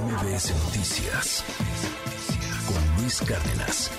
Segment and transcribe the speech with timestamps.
[0.00, 1.44] MBS Noticias
[2.66, 3.92] con Luis Cárdenas.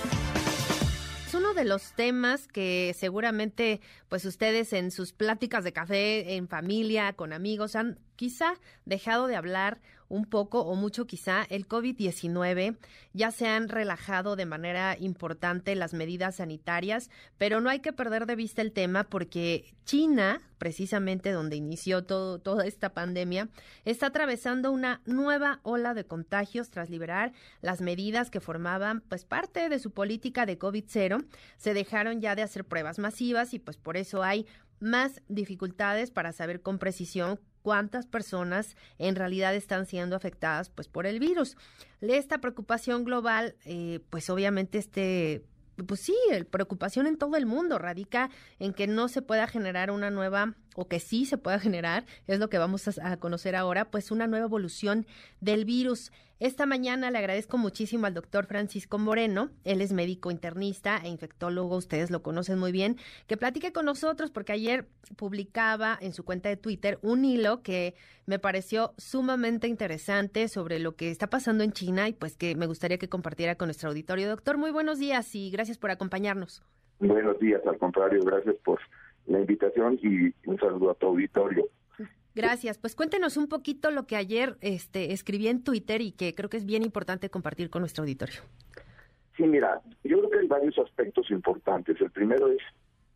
[1.26, 3.80] Es uno de los temas que seguramente
[4.10, 9.36] pues ustedes en sus pláticas de café en familia, con amigos han quizá dejado de
[9.36, 12.76] hablar un poco o mucho quizá el COVID-19.
[13.12, 18.26] Ya se han relajado de manera importante las medidas sanitarias, pero no hay que perder
[18.26, 23.48] de vista el tema porque China, precisamente donde inició todo, toda esta pandemia,
[23.84, 29.68] está atravesando una nueva ola de contagios tras liberar las medidas que formaban pues parte
[29.68, 31.24] de su política de COVID-0.
[31.56, 34.46] Se dejaron ya de hacer pruebas masivas y pues por eso hay
[34.80, 41.04] más dificultades para saber con precisión cuántas personas en realidad están siendo afectadas pues por
[41.04, 41.56] el virus.
[42.00, 45.42] Esta preocupación global, eh, pues obviamente este
[45.84, 48.30] pues sí, el preocupación en todo el mundo radica
[48.60, 52.38] en que no se pueda generar una nueva, o que sí se pueda generar, es
[52.38, 55.06] lo que vamos a, conocer ahora, pues una nueva evolución
[55.40, 56.12] del virus.
[56.38, 61.76] Esta mañana le agradezco muchísimo al doctor Francisco Moreno, él es médico internista e infectólogo,
[61.76, 66.50] ustedes lo conocen muy bien, que platique con nosotros porque ayer publicaba en su cuenta
[66.50, 67.94] de Twitter un hilo que
[68.26, 72.66] me pareció sumamente interesante sobre lo que está pasando en China y pues que me
[72.66, 74.28] gustaría que compartiera con nuestro auditorio.
[74.28, 76.62] Doctor, muy buenos días y gracias por acompañarnos.
[76.98, 78.78] Buenos días, al contrario, gracias por
[79.26, 81.68] la invitación y un saludo a tu auditorio.
[82.34, 82.76] Gracias.
[82.76, 86.58] Pues cuéntenos un poquito lo que ayer este, escribí en Twitter y que creo que
[86.58, 88.42] es bien importante compartir con nuestro auditorio.
[89.36, 92.00] Sí, mira, yo creo que hay varios aspectos importantes.
[92.00, 92.60] El primero es,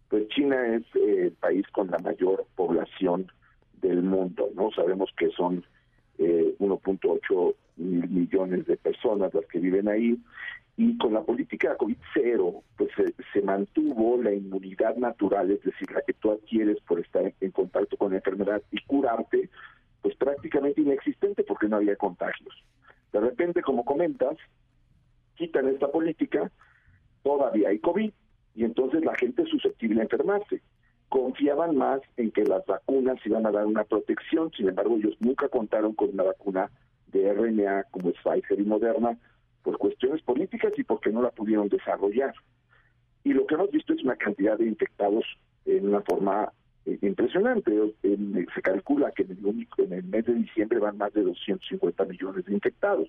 [0.09, 3.31] pues China es eh, el país con la mayor población
[3.83, 4.71] del mundo, ¿no?
[4.73, 5.65] Sabemos que son
[6.21, 10.19] eh, 1.8 millones de personas las que viven ahí
[10.77, 12.91] y con la política COVID-0 pues
[13.33, 17.97] se, mantuvo la inmunidad natural, es decir, la que tú adquieres por estar en contacto
[17.97, 19.49] con la enfermedad y curarte,
[20.03, 22.55] pues prácticamente inexistente porque no había contagios.
[23.13, 24.37] De repente, como comentas,
[25.37, 26.51] quitan esta política,
[27.23, 28.13] todavía hay COVID
[28.57, 30.61] y entonces la gente es susceptible a enfermarse.
[31.11, 35.49] Confiaban más en que las vacunas iban a dar una protección, sin embargo ellos nunca
[35.49, 36.71] contaron con una vacuna
[37.09, 39.19] de RNA como es Pfizer y Moderna,
[39.65, 42.33] por cuestiones políticas y porque no la pudieron desarrollar.
[43.25, 45.25] Y lo que hemos visto es una cantidad de infectados
[45.67, 46.53] en una forma
[46.87, 47.73] eh, impresionante.
[48.03, 52.05] se calcula que en el, único, en el mes de diciembre van más de 250
[52.05, 53.09] millones de infectados.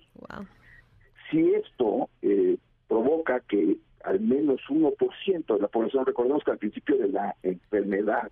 [1.30, 2.58] Si esto eh,
[2.88, 8.30] provoca que al menos 1% de la población, recordemos que al principio de la enfermedad,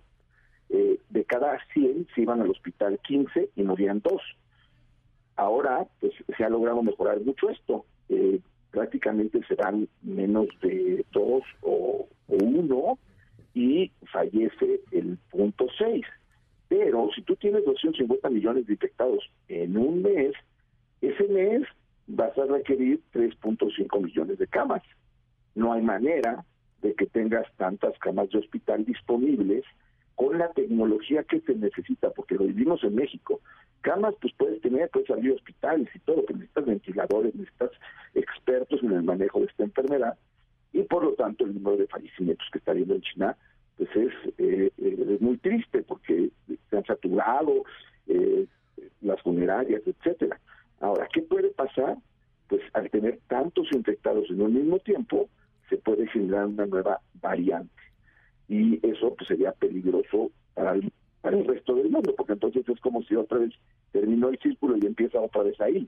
[0.69, 4.21] eh, de cada 100 se iban al hospital 15 y morían dos.
[5.35, 12.07] Ahora, pues se ha logrado mejorar mucho esto eh, prácticamente serán menos de dos o,
[12.27, 12.97] uno
[13.53, 16.05] y fallece el punto seis.
[16.69, 20.33] Pero si tú tienes 250 millones de infectados en un mes,
[21.01, 21.63] ese mes
[22.07, 24.83] vas a requerir 3.5 millones de camas.
[25.55, 26.45] No hay manera
[26.81, 29.63] de que tengas tantas camas de hospital disponibles
[30.15, 33.39] con la tecnología que se necesita, porque lo vivimos en México.
[33.81, 37.71] Camas, pues puedes tener, puedes abrir hospitales y todo, pero necesitas ventiladores, necesitas
[38.13, 40.17] expertos en el manejo de esta enfermedad,
[40.73, 43.35] y por lo tanto el número de fallecimientos que está habiendo en China,
[43.77, 46.29] pues es, eh, eh, muy triste, porque
[46.69, 47.63] se han saturado
[48.07, 48.45] eh,
[49.01, 50.39] las funerarias, etcétera.
[50.79, 51.97] Ahora, ¿qué puede pasar?
[52.47, 55.29] Pues al tener tantos infectados en un mismo tiempo,
[55.83, 57.81] puede generar una nueva variante
[58.51, 62.79] y eso pues sería peligroso para el, para el resto del mundo, porque entonces es
[62.81, 63.53] como si otra vez
[63.93, 65.87] terminó el círculo y empieza otra vez ahí.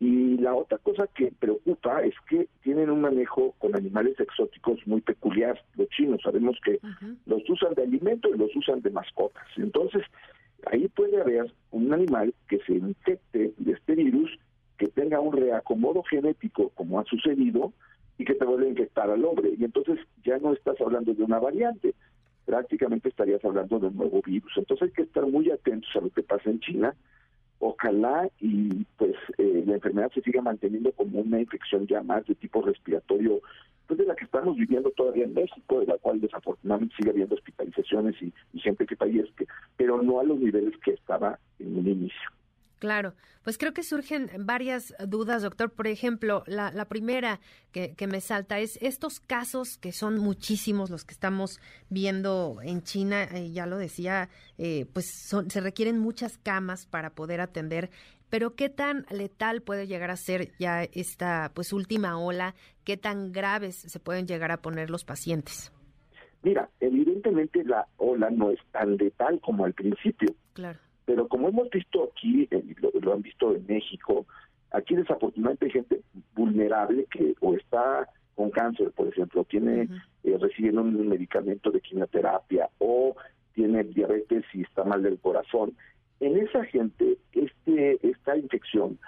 [0.00, 5.00] Y la otra cosa que preocupa es que tienen un manejo con animales exóticos muy
[5.02, 6.20] peculiar, los chinos.
[6.24, 6.80] Sabemos que
[7.26, 9.46] los usan de alimento y los usan de mascotas.
[9.56, 10.02] Entonces,
[10.72, 14.30] ahí puede haber un animal que se infecte de este virus,
[14.78, 17.72] que tenga un reacomodo genético, como ha sucedido,
[18.18, 19.52] y que te vuelve a infectar al hombre.
[19.58, 21.94] Y entonces ya no estás hablando de una variante,
[22.44, 24.52] prácticamente estarías hablando de un nuevo virus.
[24.56, 26.94] Entonces hay que estar muy atentos a lo que pasa en China.
[27.58, 32.34] Ojalá y pues eh, la enfermedad se siga manteniendo como una infección ya más de
[32.34, 33.40] tipo respiratorio,
[33.86, 37.36] pues de la que estamos viviendo todavía en México, de la cual desafortunadamente sigue habiendo
[37.36, 39.44] hospitalizaciones y, y gente que fallezca,
[39.76, 42.30] pero no a los niveles que estaba en un inicio.
[42.82, 43.14] Claro,
[43.44, 45.70] pues creo que surgen varias dudas, doctor.
[45.70, 47.38] Por ejemplo, la, primera
[47.70, 53.22] que, me salta es estos casos que son muchísimos los que estamos viendo en China,
[53.22, 57.90] eh, ya lo decía, eh, pues son, se requieren muchas camas para poder atender.
[58.28, 63.30] Pero qué tan letal puede llegar a ser ya esta pues última ola, qué tan
[63.30, 65.70] graves se pueden llegar a poner los pacientes.
[66.42, 70.34] Mira, evidentemente la ola no es tan letal como al principio.
[70.54, 72.48] Claro pero como hemos visto aquí,
[73.00, 74.26] lo, han visto en México,
[74.72, 76.00] Aquí desafortunadamente hay gente
[76.34, 82.68] vulnerable que o está con cáncer, por ejemplo, tiene uh recibiendo un medicamento de quimioterapia
[82.78, 83.14] o
[83.54, 85.76] tiene diabetes y está mal del corazón.
[86.20, 88.98] En esa gente, este esta infección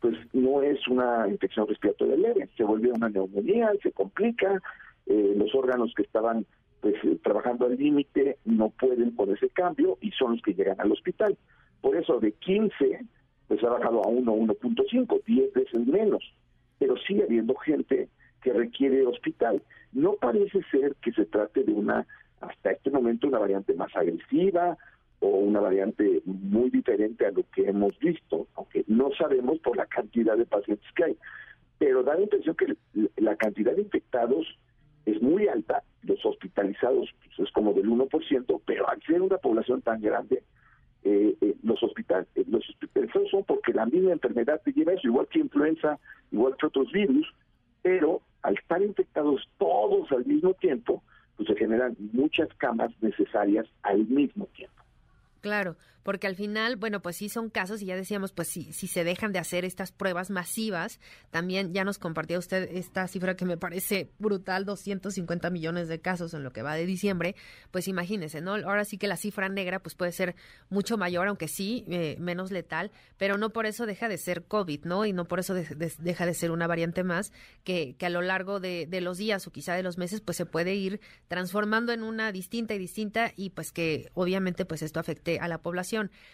[0.00, 4.60] pues no es una infección respiratoria leve, se vuelve una neumonía, se complica,
[5.06, 6.44] eh, los órganos que estaban
[6.82, 10.80] pues eh, trabajando al límite no pueden por ese cambio y son los que llegan
[10.80, 11.38] al hospital.
[11.80, 13.00] Por eso de 15
[13.46, 16.34] pues ha bajado a 1, 1.5, 10 veces menos,
[16.78, 18.08] pero sigue habiendo gente
[18.42, 19.62] que requiere hospital.
[19.92, 22.04] No parece ser que se trate de una,
[22.40, 24.76] hasta este momento, una variante más agresiva
[25.20, 29.86] o una variante muy diferente a lo que hemos visto, aunque no sabemos por la
[29.86, 31.16] cantidad de pacientes que hay.
[31.78, 32.74] Pero da la impresión que
[33.18, 34.46] la cantidad de infectados
[35.06, 39.82] es muy alta, los hospitalizados pues, es como del 1%, pero al ser una población
[39.82, 40.42] tan grande,
[41.04, 45.08] eh, eh, los hospitales eh, los hospitalizados son porque la misma enfermedad te lleva eso,
[45.08, 45.98] igual que influenza,
[46.30, 47.26] igual que otros virus,
[47.82, 51.02] pero al estar infectados todos al mismo tiempo,
[51.36, 54.82] pues se generan muchas camas necesarias al mismo tiempo.
[55.40, 58.86] Claro, porque al final, bueno, pues sí son casos y ya decíamos, pues si, si
[58.86, 61.00] se dejan de hacer estas pruebas masivas,
[61.30, 66.34] también ya nos compartía usted esta cifra que me parece brutal, 250 millones de casos
[66.34, 67.36] en lo que va de diciembre,
[67.70, 68.54] pues imagínense, ¿no?
[68.54, 70.34] Ahora sí que la cifra negra pues puede ser
[70.70, 74.84] mucho mayor, aunque sí, eh, menos letal, pero no por eso deja de ser COVID,
[74.84, 75.06] ¿no?
[75.06, 77.32] Y no por eso deja de ser una variante más
[77.64, 80.36] que, que a lo largo de, de los días o quizá de los meses pues
[80.36, 85.00] se puede ir transformando en una distinta y distinta y pues que obviamente pues esto
[85.00, 85.91] afecte a la población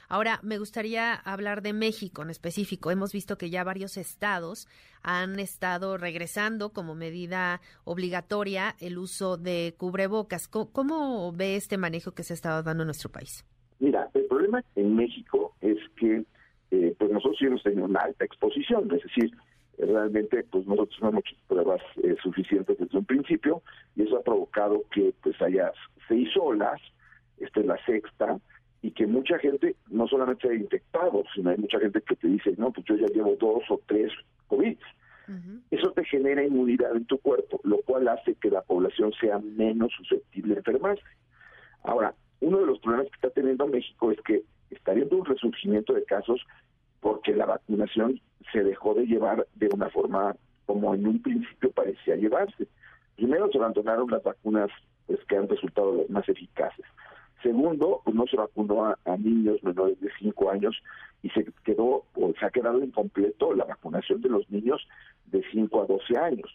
[0.09, 2.91] Ahora, me gustaría hablar de México en específico.
[2.91, 4.69] Hemos visto que ya varios estados
[5.03, 10.49] han estado regresando como medida obligatoria el uso de cubrebocas.
[10.49, 13.45] ¿Cómo, ve este manejo que se ha estado dando en nuestro país?
[13.79, 16.25] Mira, el problema en México es que
[16.71, 19.33] eh, pues nosotros sí hemos tenido una alta exposición, es decir,
[19.79, 23.63] realmente pues nosotros no hemos hecho pruebas eh, suficientes desde un principio
[23.97, 25.73] y eso ha provocado que pues haya
[26.09, 26.81] seis olas,
[27.39, 28.39] esta es la sexta,
[28.83, 32.29] y que mucha gente no solamente se ha infectado, sino hay mucha gente que te
[32.29, 34.13] dice, no, pues yo ya llevo dos o tres
[34.47, 34.79] COVID.
[35.71, 39.93] Eso te genera inmunidad en tu cuerpo, lo cual hace que la población sea menos
[39.93, 41.05] susceptible a enfermarse.
[41.83, 45.93] Ahora, uno de los problemas que está teniendo México es que está habiendo un resurgimiento
[45.93, 46.41] de casos
[47.01, 48.21] porque la vacunación
[48.53, 50.35] se dejó de llevar de una forma
[50.65, 52.67] como en un principio parecía llevarse.
[53.17, 54.71] Primero se abandonaron las vacunas
[55.07, 56.85] pues, que han resultado las más eficaces.
[57.43, 60.76] Segundo, pues no se vacunó a, niños menores de 5 años
[61.23, 64.87] y se quedó o se ha quedado incompleto la vacunación de los niños
[65.26, 66.50] de 5 a 12 años.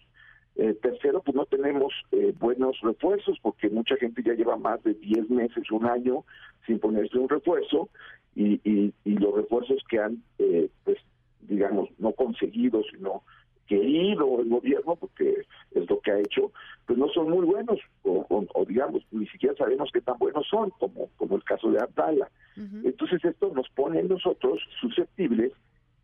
[0.55, 4.93] Eh, tercero, pues no tenemos eh, buenos refuerzos porque mucha gente ya lleva más de
[4.93, 6.25] 10 meses, un año
[6.67, 7.89] sin ponerse un refuerzo
[8.35, 10.97] y, y, y los refuerzos que han, eh, pues
[11.41, 13.23] digamos, no conseguido, sino
[13.67, 16.51] querido el gobierno, porque es lo que ha hecho,
[16.85, 21.09] pues no son muy buenos, o, digamos, ni siquiera sabemos qué tan buenos son, como,
[21.17, 22.29] como el caso de Abdala.
[22.55, 25.51] Entonces esto nos pone a nosotros susceptibles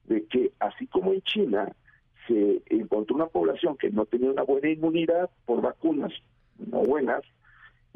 [0.06, 1.72] de que, así como en China,
[2.28, 6.14] se encontró una población que no tenía una buena inmunidad por vacunas
[6.60, 7.22] no buenas,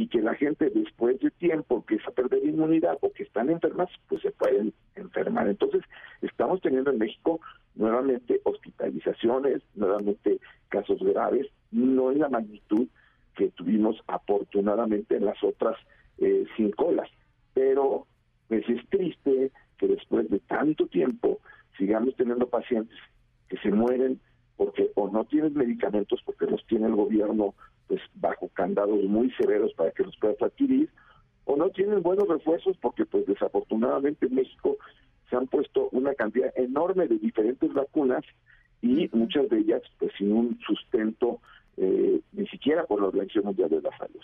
[0.03, 3.87] y que la gente después de tiempo empieza a perder inmunidad o que están enfermas,
[4.09, 5.47] pues se pueden enfermar.
[5.47, 5.81] Entonces,
[6.21, 7.39] estamos teniendo en México
[7.75, 12.85] nuevamente hospitalizaciones, nuevamente casos graves, no en la magnitud
[13.37, 15.77] que tuvimos afortunadamente en las otras
[16.17, 17.09] eh, cinco olas.
[17.53, 18.05] Pero
[18.49, 21.39] pues es triste que después de tanto tiempo
[21.77, 22.97] sigamos teniendo pacientes
[23.47, 24.19] que se mueren
[24.57, 27.53] porque o no tienen medicamentos porque los tiene el gobierno
[27.87, 30.89] pues bajo candados muy severos para que los puedas adquirir
[31.45, 34.77] o no tienen buenos refuerzos porque pues desafortunadamente en México
[35.29, 38.23] se han puesto una cantidad enorme de diferentes vacunas
[38.81, 41.39] y muchas de ellas pues sin un sustento
[41.77, 44.21] eh, ni siquiera por la Organización Mundial de la Salud.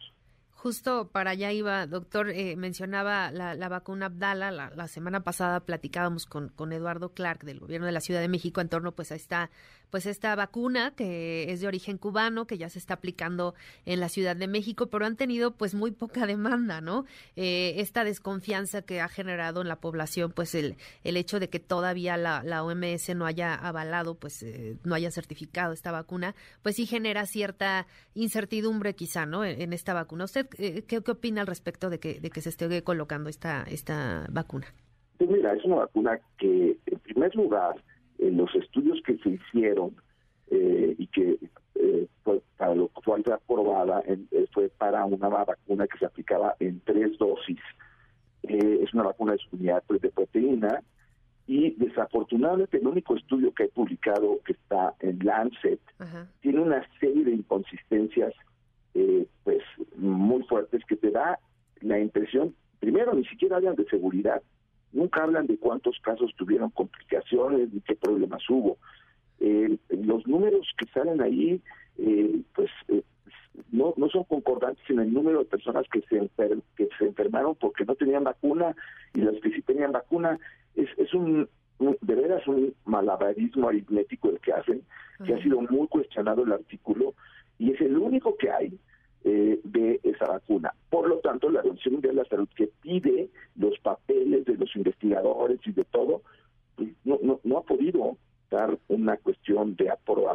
[0.51, 6.49] Justo para allá iba, doctor, eh, mencionaba la, vacuna Abdala, la, semana pasada platicábamos con,
[6.49, 9.49] con Eduardo Clark del gobierno de la Ciudad de México en torno pues a esta,
[9.89, 13.53] pues esta vacuna que es de origen cubano, que ya se está aplicando
[13.85, 17.05] en la Ciudad de México, pero han tenido pues muy poca demanda, ¿no?
[17.35, 21.59] Eh, esta desconfianza que ha generado en la población pues el, el hecho de que
[21.59, 26.75] todavía la, la OMS no haya avalado, pues eh, no haya certificado esta vacuna, pues
[26.75, 29.45] sí genera cierta incertidumbre quizá, ¿no?
[29.45, 30.25] En, en esta vacuna.
[30.25, 34.25] ¿Usted eh, ¿qué, opina al respecto de que, de que se esté colocando esta, esta
[34.29, 34.67] vacuna?
[35.17, 37.75] Pues mira, es una vacuna que, en primer lugar,
[38.19, 39.95] en los estudios que se hicieron
[40.51, 41.39] eh, y que
[41.75, 44.03] eh, fue para lo cual fue aprobada,
[44.51, 47.59] fue para una vacuna que se aplicaba en tres dosis.
[48.43, 50.81] es una vacuna de unidad de proteína
[51.47, 55.79] y desafortunadamente el único estudio que he publicado que está en Lancet
[56.41, 58.33] tiene una serie de inconsistencias
[58.93, 59.63] eh, pues
[59.97, 61.39] muy fuertes que te da
[61.81, 64.41] la impresión, primero ni siquiera hablan de seguridad,
[64.91, 68.77] nunca hablan de cuántos casos tuvieron complicaciones, ni qué problemas hubo.
[69.39, 71.61] Eh, los números que salen ahí,
[71.97, 73.03] eh, pues eh,
[73.71, 76.29] no, no son concordantes en el número de personas que se,
[76.75, 78.75] que se enfermaron porque no tenían vacuna
[79.13, 80.39] y las que sí tenían vacuna.
[80.75, 81.47] Es, es un,
[81.79, 84.81] de veras un malabarismo aritmético el que hacen,
[85.25, 87.13] que ha sido muy cuestionado el artículo
[87.57, 88.79] y es el único que hay
[89.23, 90.73] eh, de esa vacuna.
[90.89, 94.73] Por lo tanto, la Organización Mundial de la Salud que pide los papeles de los
[94.75, 96.21] investigadores y de todo,
[96.75, 98.17] pues, no, no, no ha podido
[98.49, 99.91] dar una cuestión de,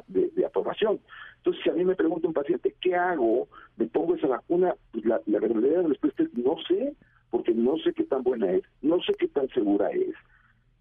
[0.08, 1.00] de, aprobación.
[1.38, 3.48] Entonces, si a mí me pregunta un paciente, ¿qué hago?
[3.76, 4.74] ¿Me pongo esa vacuna?
[4.92, 6.94] Pues la, la verdadera respuesta es no sé,
[7.30, 10.14] porque no sé qué tan buena es, no sé qué tan segura es.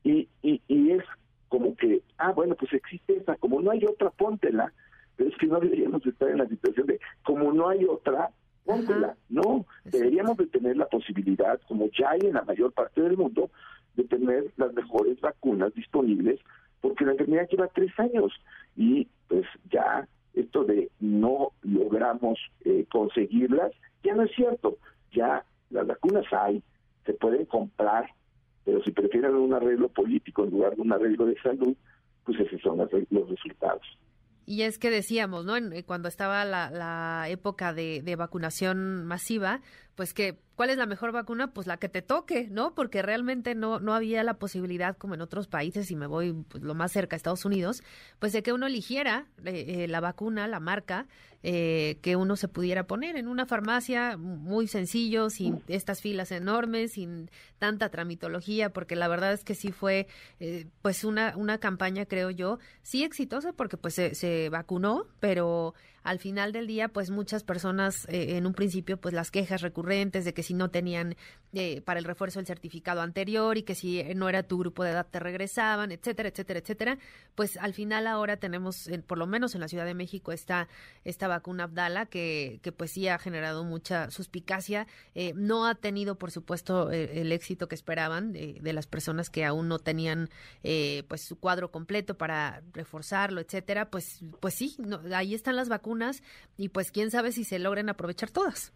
[0.04, 1.04] Y, y, y es
[1.50, 4.74] como que, ah, bueno, pues existe esa, como no hay otra, póntela.
[5.18, 8.30] Es que no deberíamos estar en la situación de, como no hay otra,
[8.66, 9.16] póntela.
[9.30, 13.50] No, deberíamos de tener la posibilidad, como ya hay en la mayor parte del mundo,
[13.96, 16.40] de tener las mejores vacunas disponibles
[16.84, 18.34] porque la enfermedad lleva tres años
[18.76, 23.72] y pues ya esto de no logramos eh, conseguirlas,
[24.04, 24.78] ya no es cierto,
[25.14, 26.62] ya las vacunas hay,
[27.06, 28.10] se pueden comprar,
[28.66, 31.74] pero si prefieren un arreglo político en lugar de un arreglo de salud,
[32.26, 33.98] pues esos son los resultados.
[34.46, 35.56] Y es que decíamos, ¿no?
[35.56, 39.62] En, cuando estaba la, la época de, de, vacunación masiva,
[39.96, 41.54] pues que ¿cuál es la mejor vacuna?
[41.54, 42.74] Pues la que te toque, ¿no?
[42.76, 46.64] Porque realmente no, no había la posibilidad, como en otros países, y me voy pues,
[46.64, 47.84] lo más cerca, Estados Unidos,
[48.20, 51.08] pues de que uno eligiera eh, eh, la vacuna, la marca,
[51.42, 56.94] eh, que uno se pudiera poner en una farmacia muy sencillo, sin estas filas enormes,
[56.94, 57.30] sin
[57.60, 60.08] tanta tramitología, porque la verdad es que sí fue
[60.82, 66.20] pues una, una campaña, creo yo, sí exitosa, porque pues se, se vacunó, pero al
[66.20, 70.34] final del día, pues muchas personas eh, en un principio, pues las quejas recurrentes de
[70.34, 71.16] que si no tenían
[71.54, 74.92] eh, para el refuerzo el certificado anterior y que si no era tu grupo de
[74.92, 76.98] edad te regresaban, etcétera, etcétera, etcétera,
[77.36, 80.68] pues al final ahora tenemos, por lo menos en la Ciudad de México, esta,
[81.06, 84.88] esta vacuna Abdala que, que pues sí ha generado mucha suspicacia.
[85.16, 89.70] Eh, no ha tenido, por supuesto, el éxito que esperaban de las personas que aún
[89.70, 90.30] no tenían
[91.08, 93.90] pues su cuadro completo para reforzarlo, etcétera.
[93.90, 94.76] Pues, pues sí,
[95.14, 95.93] ahí están las vacunas
[96.58, 98.74] y pues quién sabe si se logren aprovechar todas.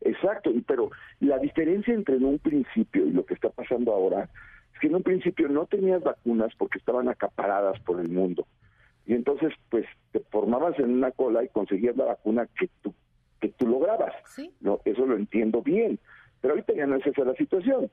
[0.00, 0.90] Exacto, pero
[1.20, 4.28] la diferencia entre en un principio y lo que está pasando ahora
[4.74, 8.46] es que en un principio no tenías vacunas porque estaban acaparadas por el mundo.
[9.06, 12.94] Y entonces, pues, te formabas en una cola y conseguías la vacuna que tú,
[13.40, 14.14] que tú lograbas.
[14.26, 14.54] ¿Sí?
[14.60, 15.98] No, eso lo entiendo bien.
[16.40, 17.90] Pero ahorita ya no es esa la situación.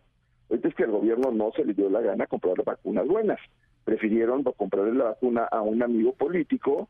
[0.50, 3.40] Ahorita es que al gobierno no se le dio la gana comprar vacunas buenas.
[3.84, 6.90] Prefirieron comprarle la vacuna a un amigo político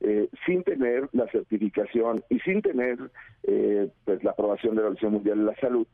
[0.00, 2.98] eh, sin tener la certificación y sin tener
[3.42, 5.86] eh, pues la aprobación de la Organización Mundial de la Salud,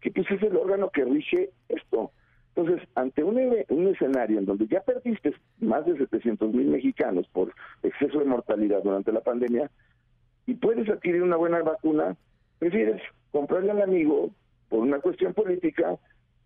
[0.00, 2.10] que pues es el órgano que rige esto.
[2.54, 3.38] Entonces, ante un,
[3.68, 8.82] un escenario en donde ya perdiste más de 700 mil mexicanos por exceso de mortalidad
[8.82, 9.70] durante la pandemia
[10.46, 12.16] y puedes adquirir una buena vacuna,
[12.58, 13.00] prefieres
[13.30, 14.30] comprarle al amigo
[14.68, 15.96] por una cuestión política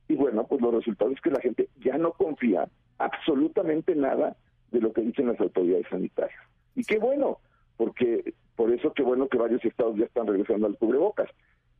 [0.08, 2.68] y bueno, pues los resultados es que la gente ya no confía
[2.98, 4.36] absolutamente nada
[4.70, 6.40] de lo que dicen las autoridades sanitarias.
[6.76, 7.38] Y qué bueno,
[7.76, 11.28] porque por eso qué bueno que varios estados ya están regresando al cubrebocas,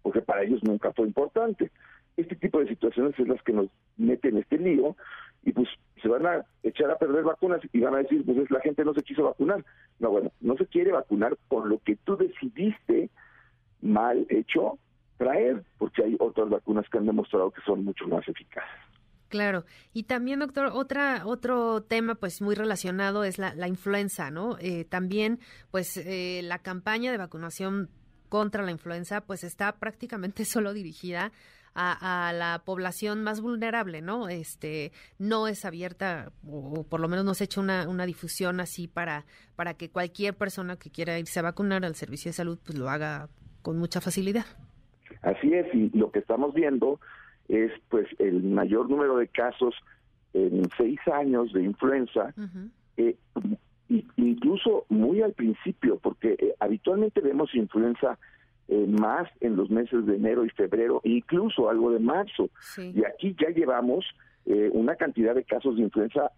[0.03, 1.71] porque para ellos nunca fue importante.
[2.17, 4.97] Este tipo de situaciones es las que nos meten en este lío
[5.43, 5.69] y pues
[6.03, 8.95] se van a echar a perder vacunas y van a decir, pues la gente no
[8.95, 9.65] se quiso vacunar.
[9.99, 13.11] No, bueno, no se quiere vacunar por lo que tú decidiste
[13.83, 14.79] mal hecho
[15.19, 18.86] traer, porque hay otras vacunas que han demostrado que son mucho más eficaces.
[19.29, 19.65] Claro.
[19.93, 24.57] Y también, doctor, otra, otro tema pues muy relacionado es la, la influenza, ¿no?
[24.61, 25.41] Eh, también
[25.71, 27.91] pues eh, la campaña de vacunación
[28.29, 31.33] contra la influenza pues está prácticamente solo dirigida
[31.79, 34.31] a, la población más vulnerable, ¿no?
[34.31, 38.61] Este, no es abierta, o, por lo menos no se ha hecho una, una, difusión
[38.61, 42.59] así para, para que cualquier persona que quiera irse a vacunar al servicio de salud,
[42.65, 43.29] pues lo haga
[43.61, 44.47] con mucha facilidad.
[45.21, 46.99] Así es, y lo que estamos viendo
[47.49, 49.75] es pues el mayor número de casos
[50.33, 52.35] en seis años de influenza,
[52.97, 53.17] eh,
[54.17, 58.19] incluso muy al principio, porque eh, habitualmente vemos influenza
[58.69, 62.51] eh, más en los meses de enero y febrero, incluso algo de marzo.
[62.79, 64.05] Y aquí ya llevamos
[64.73, 66.31] una cantidad de casos de influenza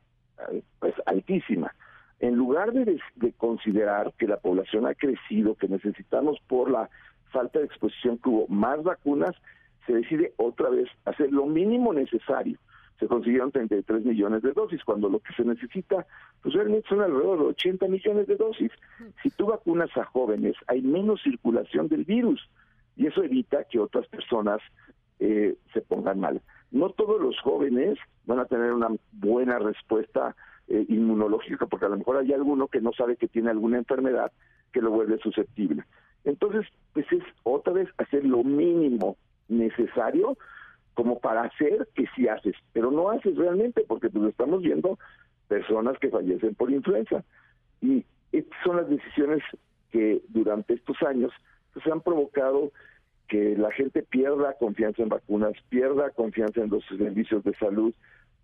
[0.78, 1.74] pues altísima.
[2.20, 6.88] En lugar de, de considerar que la población ha crecido, que necesitamos por la
[7.30, 9.36] falta de exposición que hubo más vacunas,
[9.88, 12.58] se decide otra vez hacer lo mínimo necesario
[12.98, 16.06] se consiguieron 33 millones de dosis, cuando lo que se necesita,
[16.42, 18.72] pues realmente son alrededor de 80 millones de dosis.
[19.22, 22.48] Si tú vacunas a jóvenes, hay menos circulación del virus
[22.96, 24.60] y eso evita que otras personas
[25.20, 26.42] eh, se pongan mal.
[26.72, 30.34] No todos los jóvenes van a tener una buena respuesta
[30.66, 34.32] eh, inmunológica, porque a lo mejor hay alguno que no sabe que tiene alguna enfermedad
[34.72, 35.84] que lo vuelve susceptible.
[36.24, 39.16] Entonces, pues es otra vez hacer lo mínimo
[39.48, 40.36] necesario
[40.94, 44.98] como para hacer que sí haces, pero no haces realmente porque pues estamos viendo
[45.46, 47.24] personas que fallecen por influenza.
[47.80, 49.42] Y estas son las decisiones
[49.90, 51.32] que durante estos años
[51.72, 52.72] pues, han provocado
[53.28, 57.94] que la gente pierda confianza en vacunas, pierda confianza en los servicios de salud,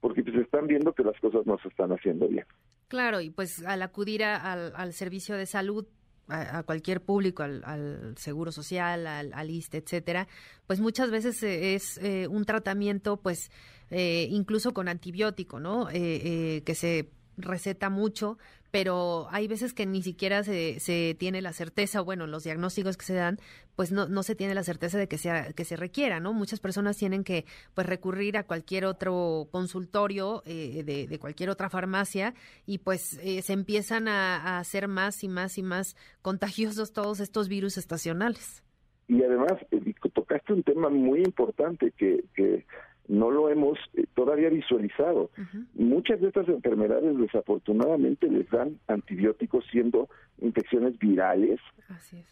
[0.01, 2.45] porque pues están viendo que las cosas no se están haciendo bien.
[2.89, 5.87] Claro, y pues al acudir al servicio de salud
[6.28, 10.28] a, cualquier público, al, seguro social, al, al ISTE, etcétera,
[10.66, 13.50] pues muchas veces eh, es eh, un tratamiento, pues
[13.90, 15.87] eh, incluso con antibiótico, ¿no?
[15.88, 18.38] que se receta mucho,
[18.71, 23.05] pero hay veces que ni siquiera se, se tiene la certeza, bueno, los diagnósticos que
[23.05, 23.38] se dan,
[23.76, 26.33] pues no, no se tiene la certeza de que sea que se requiera, ¿no?
[26.33, 31.71] Muchas personas tienen que pues recurrir a cualquier otro consultorio eh, de, de, cualquier otra
[31.71, 32.35] farmacia
[32.67, 37.21] y pues eh, se empiezan a, a hacer más y más y más contagiosos todos
[37.21, 38.64] estos virus estacionales.
[39.07, 42.64] Y además, eh, tocaste un tema muy importante que, que
[43.09, 45.31] no lo hemos eh, todavía visualizado.
[45.75, 50.09] Muchas de estas enfermedades desafortunadamente les dan antibióticos siendo
[50.41, 51.61] infecciones virales.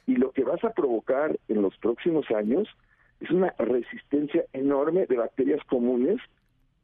[0.06, 2.68] Y lo que vas a provocar en los próximos años
[3.20, 6.18] es una resistencia enorme de bacterias comunes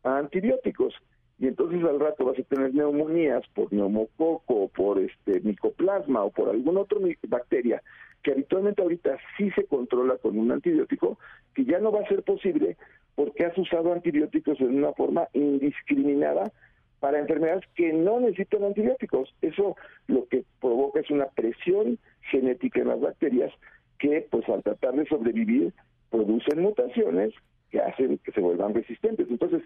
[0.04, 0.94] a antibióticos.
[1.40, 6.48] Y entonces al rato vas a tener neumonías por neumococo, por este micoplasma o por
[6.48, 7.82] alguna otra bacteria
[8.22, 11.18] que habitualmente ahorita sí se controla con un antibiótico,
[11.54, 12.76] que ya no va a ser posible
[13.18, 16.52] porque has usado antibióticos en una forma indiscriminada
[17.00, 19.34] para enfermedades que no necesitan antibióticos.
[19.42, 19.74] Eso
[20.06, 21.98] lo que provoca es una presión
[22.30, 23.52] genética en las bacterias
[23.98, 25.72] que, pues al tratar de sobrevivir,
[26.10, 27.34] producen mutaciones
[27.72, 29.26] que hacen que se vuelvan resistentes.
[29.28, 29.62] Entonces,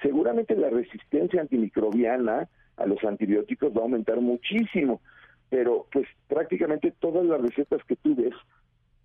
[0.00, 5.02] seguramente la resistencia antimicrobiana a los antibióticos va a aumentar muchísimo,
[5.50, 8.32] pero pues prácticamente todas las recetas que tú ves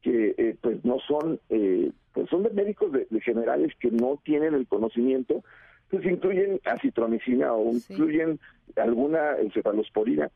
[0.02, 4.54] que eh, pues no son eh, pues son de médicos de, generales que no tienen
[4.54, 5.44] el conocimiento
[5.90, 8.40] pues incluyen acitromicina o incluyen
[8.76, 10.30] alguna encefalosporina.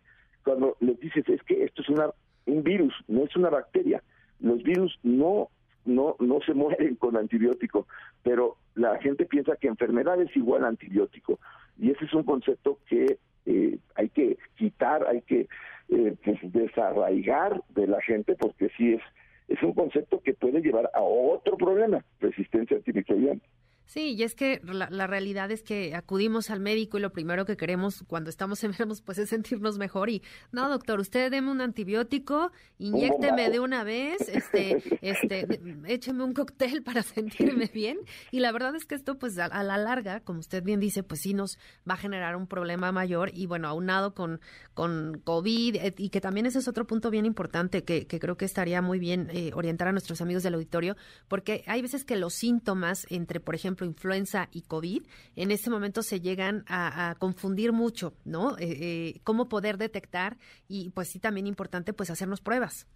[0.44, 2.10] Cuando les dices es que esto es una
[2.46, 4.04] un virus no es una bacteria
[4.40, 5.50] los virus no
[5.86, 7.88] no no se mueren con antibiótico
[8.24, 11.40] pero la gente piensa que enfermedad es igual a antibiótico.
[11.78, 15.48] Y ese es un concepto que eh, hay que quitar hay que
[15.88, 19.02] pues, desarraigar de la gente porque sí es
[19.54, 23.40] es un concepto que puede llevar a otro problema, resistencia antimicrobiana.
[23.86, 27.58] Sí, y es que la, realidad es que acudimos al médico y lo primero que
[27.58, 32.52] queremos cuando estamos enfermos pues es sentirnos mejor y no, doctor, usted deme un antibiótico,
[32.78, 38.00] inyécteme de una vez, este, este, écheme un cóctel para sentirme bien
[38.32, 41.22] y la verdad es que esto pues a, la larga, como usted bien dice, pues
[41.22, 44.40] sí nos va a generar un problema mayor y bueno, aunado con,
[44.74, 48.46] con COVID y que también ese es otro punto bien importante que, que creo que
[48.46, 50.96] estaría muy bien eh, orientar a nuestros amigos del auditorio
[51.28, 55.04] porque hay veces que los síntomas entre, por ejemplo, influenza y COVID,
[55.36, 58.58] en este momento se llegan a, confundir mucho, ¿no?
[58.58, 62.88] Eh, eh, cómo poder detectar y pues sí también importante pues hacernos pruebas.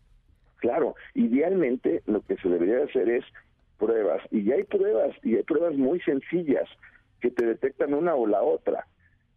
[0.57, 3.23] Claro, idealmente lo que se debería hacer es
[3.77, 6.67] pruebas y ya hay pruebas y hay pruebas muy sencillas
[7.21, 8.87] que te detectan una o la otra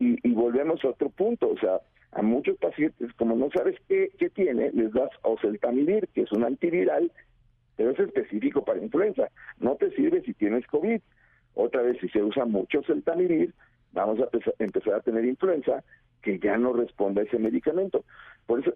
[0.01, 1.79] y, volvemos a otro punto, o sea,
[2.13, 7.13] a muchos pacientes como no sabes qué, tiene, les das oseltamivir, que es un antiviral,
[7.77, 11.01] pero es específico para influenza, no te sirve si tienes COVID.
[11.55, 13.53] Otra vez, si se usa mucho celtamivir,
[13.93, 15.83] vamos a empezar a tener influenza
[16.23, 18.05] que ya no responde a ese medicamento.
[18.47, 18.75] Por eso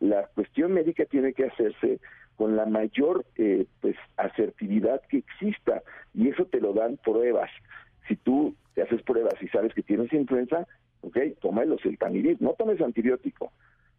[0.00, 2.00] la cuestión médica tiene que hacerse
[2.36, 5.82] con la mayor eh, pues asertividad que exista
[6.12, 7.50] y eso te lo dan pruebas.
[8.08, 10.66] Si tú te haces pruebas y sabes que tienes influenza,
[11.02, 13.52] ok, toma el celtamivir, no tomes antibiótico.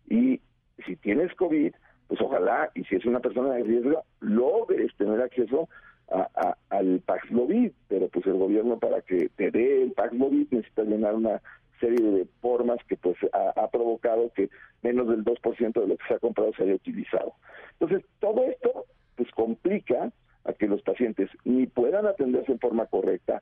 [0.07, 0.41] Y
[0.85, 1.73] si tienes COVID,
[2.07, 5.69] pues ojalá, y si es una persona de riesgo, logres tener acceso
[6.11, 11.15] a, al Paxlovid, pero pues el gobierno para que te dé el Paxlovid necesita llenar
[11.15, 11.41] una
[11.79, 14.49] serie de formas que pues ha, provocado que
[14.81, 17.33] menos del 2% de lo que se ha comprado se haya utilizado.
[17.79, 20.11] Entonces, todo esto pues complica
[20.45, 23.41] a que los pacientes ni puedan atenderse en forma correcta,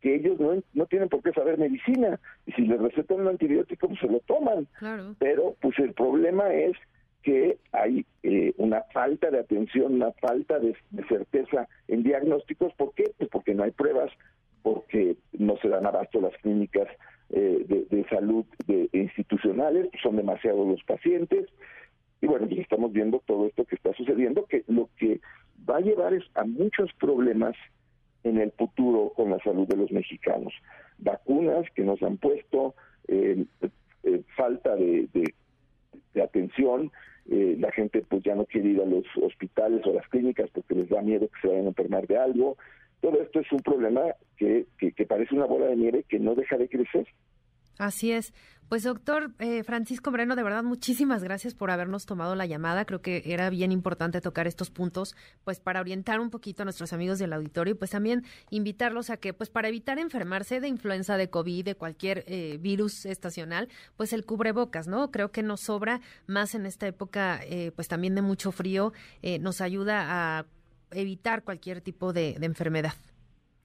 [0.00, 3.88] que ellos no, no tienen por qué saber medicina, y si les recetan un antibiótico,
[3.88, 4.68] pues se lo toman.
[5.18, 6.76] Pero pues el problema es
[7.22, 10.74] que hay eh, una falta de atención, una falta de,
[11.08, 12.72] certeza en diagnósticos.
[12.72, 13.04] ¿Por qué?
[13.18, 14.10] Pues porque no hay pruebas
[14.62, 16.88] porque no se dan abasto las clínicas
[17.28, 21.46] eh, de, salud de, institucionales, son demasiados los pacientes.
[22.22, 25.20] Y bueno, estamos viendo todo esto que está sucediendo, que lo que
[25.68, 27.54] va a llevar es a muchos problemas
[28.22, 30.54] en el futuro con la salud de los mexicanos.
[30.96, 32.74] Vacunas que nos han puesto,
[33.08, 33.44] eh,
[34.04, 35.34] eh, falta de,
[36.22, 36.90] atención,
[37.30, 40.74] eh, la gente pues ya no quiere ir a los hospitales o las clínicas porque
[40.74, 42.56] les da miedo que se vayan a enfermar de algo.
[43.00, 44.02] Todo esto es un problema
[44.36, 47.06] que, que parece una bola de nieve que no deja de crecer.
[47.78, 48.32] Así es.
[48.68, 52.86] Pues doctor eh, Francisco Moreno, de verdad muchísimas gracias por habernos tomado la llamada.
[52.86, 56.92] Creo que era bien importante tocar estos puntos, pues para orientar un poquito a nuestros
[56.92, 61.18] amigos del auditorio y pues también invitarlos a que, pues para evitar enfermarse de influenza,
[61.18, 65.10] de COVID, de cualquier eh, virus estacional, pues el cubrebocas, ¿no?
[65.10, 68.92] Creo que nos sobra más en esta época, eh, pues también de mucho frío,
[69.40, 70.46] nos ayuda a
[70.90, 72.94] evitar cualquier tipo de enfermedad.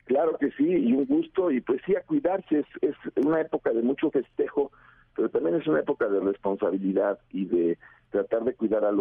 [0.10, 3.84] Claro que sí, y un gusto, y pues sí, a cuidarse, es, una época de
[3.84, 4.72] mucho festejo,
[5.16, 7.78] pero también es una época de responsabilidad y de
[8.10, 8.92] tratar de cuidar a,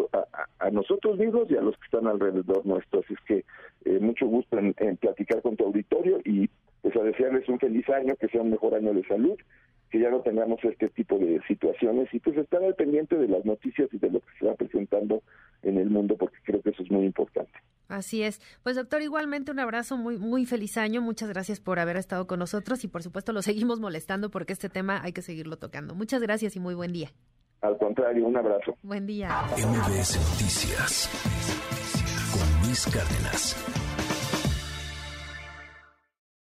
[0.59, 3.01] a, nosotros mismos y a los que están alrededor nuestro.
[3.01, 3.45] Así es que
[3.87, 6.51] eh, mucho gusto en, platicar con tu auditorio y
[6.83, 9.39] pues a desearles un feliz año, que sea un mejor año de salud,
[9.91, 13.45] que ya no tengamos este tipo de situaciones y pues estar al pendiente de las
[13.45, 15.23] noticias y de lo que se va presentando
[15.63, 17.53] en el mundo, porque creo que eso es muy importante.
[17.89, 18.41] Así es.
[18.63, 21.01] Pues doctor, igualmente un abrazo, muy, muy feliz año.
[21.01, 24.69] Muchas gracias por haber estado con nosotros y por supuesto lo seguimos molestando porque este
[24.69, 25.95] tema hay que seguirlo tocando.
[25.95, 27.11] Muchas gracias y muy buen día.
[27.63, 28.77] Al contrario, un abrazo.
[28.83, 29.31] Buen día.
[29.57, 31.09] MBS Noticias
[32.33, 33.88] con Luis Cárdenas.